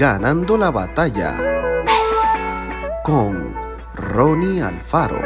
Ganando 0.00 0.56
la 0.56 0.70
batalla 0.70 1.36
con 3.04 3.54
Ronnie 3.94 4.62
Alfaro. 4.62 5.20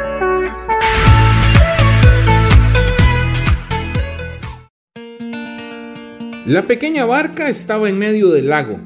La 6.45 6.67
pequeña 6.67 7.05
barca 7.05 7.47
estaba 7.47 7.87
en 7.87 7.97
medio 7.97 8.31
del 8.31 8.49
lago, 8.49 8.77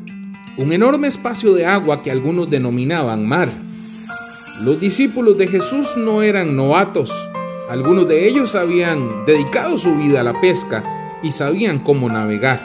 un 0.60 0.74
enorme 0.74 1.08
espacio 1.08 1.56
de 1.56 1.66
agua 1.66 2.04
que 2.04 2.12
algunos 2.12 2.52
denominaban 2.52 3.28
mar. 3.28 3.50
Los 4.62 4.80
discípulos 4.80 5.40
de 5.40 5.48
Jesús 5.48 5.98
no 5.98 6.22
eran 6.22 6.56
novatos, 6.56 7.12
algunos 7.68 8.08
de 8.08 8.28
ellos 8.28 8.54
habían 8.54 9.26
dedicado 9.26 9.80
su 9.80 9.96
vida 9.96 10.22
a 10.22 10.24
la 10.24 10.40
pesca 10.40 10.84
y 11.24 11.32
sabían 11.32 11.80
cómo 11.80 12.10
navegar. 12.10 12.62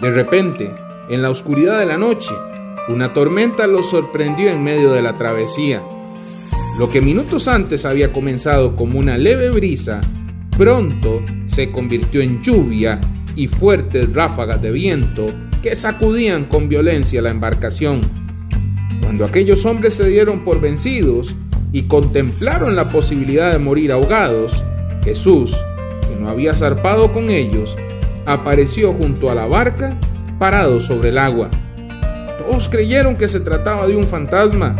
De 0.00 0.10
repente, 0.10 0.74
en 1.12 1.20
la 1.20 1.28
oscuridad 1.28 1.78
de 1.78 1.84
la 1.84 1.98
noche, 1.98 2.32
una 2.88 3.12
tormenta 3.12 3.66
los 3.66 3.90
sorprendió 3.90 4.48
en 4.48 4.64
medio 4.64 4.92
de 4.92 5.02
la 5.02 5.18
travesía. 5.18 5.82
Lo 6.78 6.90
que 6.90 7.02
minutos 7.02 7.48
antes 7.48 7.84
había 7.84 8.14
comenzado 8.14 8.76
como 8.76 8.98
una 8.98 9.18
leve 9.18 9.50
brisa, 9.50 10.00
pronto 10.56 11.22
se 11.44 11.70
convirtió 11.70 12.22
en 12.22 12.42
lluvia 12.42 12.98
y 13.36 13.46
fuertes 13.46 14.10
ráfagas 14.14 14.62
de 14.62 14.72
viento 14.72 15.26
que 15.62 15.76
sacudían 15.76 16.46
con 16.46 16.70
violencia 16.70 17.20
la 17.20 17.30
embarcación. 17.30 18.00
Cuando 19.02 19.26
aquellos 19.26 19.66
hombres 19.66 19.92
se 19.92 20.08
dieron 20.08 20.44
por 20.44 20.62
vencidos 20.62 21.36
y 21.72 21.82
contemplaron 21.82 22.74
la 22.74 22.90
posibilidad 22.90 23.52
de 23.52 23.58
morir 23.58 23.92
ahogados, 23.92 24.64
Jesús, 25.04 25.54
que 26.08 26.16
no 26.18 26.30
había 26.30 26.54
zarpado 26.54 27.12
con 27.12 27.28
ellos, 27.28 27.76
apareció 28.24 28.94
junto 28.94 29.30
a 29.30 29.34
la 29.34 29.44
barca, 29.44 29.98
parado 30.42 30.80
sobre 30.80 31.10
el 31.10 31.18
agua. 31.18 31.48
Todos 32.36 32.68
creyeron 32.68 33.14
que 33.14 33.28
se 33.28 33.38
trataba 33.38 33.86
de 33.86 33.94
un 33.94 34.08
fantasma. 34.08 34.74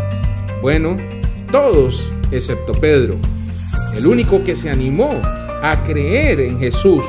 Bueno, 0.61 0.97
todos, 1.53 2.11
excepto 2.31 2.73
Pedro, 2.73 3.15
el 3.95 4.05
único 4.05 4.43
que 4.43 4.57
se 4.57 4.69
animó 4.69 5.21
a 5.23 5.81
creer 5.85 6.41
en 6.41 6.59
Jesús 6.59 7.05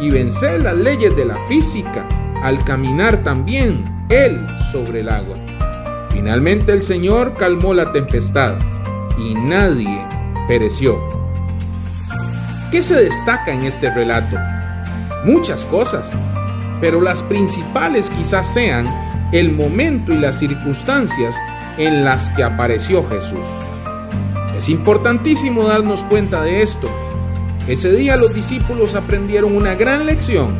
y 0.00 0.08
vencer 0.08 0.62
las 0.62 0.78
leyes 0.78 1.14
de 1.14 1.26
la 1.26 1.36
física 1.46 2.08
al 2.42 2.64
caminar 2.64 3.22
también 3.22 3.84
él 4.08 4.46
sobre 4.72 5.00
el 5.00 5.10
agua. 5.10 5.36
Finalmente 6.08 6.72
el 6.72 6.82
Señor 6.82 7.34
calmó 7.34 7.74
la 7.74 7.92
tempestad 7.92 8.56
y 9.18 9.34
nadie 9.34 10.06
pereció. 10.48 10.98
¿Qué 12.70 12.80
se 12.80 12.94
destaca 12.94 13.52
en 13.52 13.64
este 13.64 13.92
relato? 13.92 14.38
muchas 15.24 15.64
cosas, 15.66 16.12
pero 16.80 17.00
las 17.00 17.22
principales 17.22 18.10
quizás 18.10 18.52
sean 18.52 18.86
el 19.32 19.52
momento 19.52 20.12
y 20.12 20.18
las 20.18 20.38
circunstancias 20.38 21.36
en 21.78 22.04
las 22.04 22.30
que 22.30 22.42
apareció 22.42 23.06
Jesús. 23.08 23.46
Es 24.56 24.68
importantísimo 24.68 25.64
darnos 25.64 26.04
cuenta 26.04 26.42
de 26.42 26.62
esto. 26.62 26.90
Ese 27.66 27.92
día 27.92 28.16
los 28.16 28.34
discípulos 28.34 28.94
aprendieron 28.94 29.56
una 29.56 29.74
gran 29.74 30.06
lección. 30.06 30.56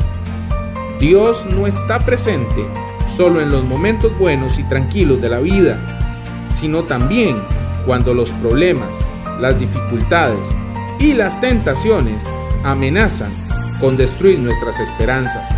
Dios 0.99 1.47
no 1.47 1.67
está 1.67 1.99
presente 2.01 2.67
solo 3.07 3.41
en 3.41 3.51
los 3.51 3.65
momentos 3.65 4.17
buenos 4.19 4.59
y 4.59 4.65
tranquilos 4.65 5.21
de 5.21 5.29
la 5.29 5.41
vida, 5.41 5.99
sino 6.55 6.85
también 6.85 7.43
cuando 7.87 8.15
los 8.15 8.33
problemas, 8.35 8.97
las 9.41 9.59
dificultades 9.59 10.49
y 10.99 11.15
las 11.15 11.41
tentaciones 11.41 12.25
amenazan 12.63 13.33
con 13.81 13.97
destruir 13.97 14.39
nuestras 14.39 14.79
esperanzas. 14.79 15.51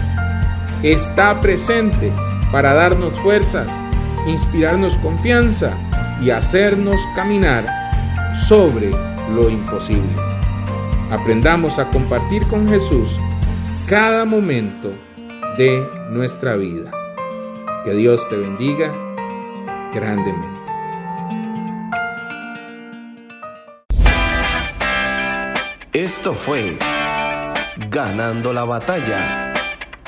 Está 0.83 1.41
presente 1.41 2.12
para 2.50 2.75
darnos 2.75 3.16
fuerzas, 3.20 3.69
inspirarnos 4.27 4.98
confianza 4.98 5.70
y 6.20 6.30
hacernos 6.30 7.00
caminar 7.14 7.64
sobre 8.34 8.91
lo 9.30 9.48
imposible. 9.48 10.11
Aprendamos 11.12 11.79
a 11.79 11.89
compartir 11.90 12.45
con 12.48 12.68
Jesús 12.68 13.17
cada 13.89 14.24
momento 14.24 14.92
de 15.56 15.89
nuestra 16.11 16.56
vida. 16.56 16.90
Que 17.85 17.95
Dios 17.95 18.29
te 18.29 18.36
bendiga 18.36 18.92
grandemente. 19.95 20.62
Esto 25.92 26.35
fue 26.35 26.77
Ganando 27.89 28.52
la 28.52 28.64
batalla 28.64 29.52